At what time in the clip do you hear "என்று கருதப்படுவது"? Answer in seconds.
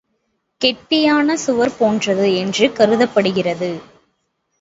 2.35-3.71